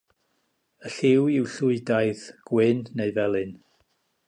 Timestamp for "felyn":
3.21-3.57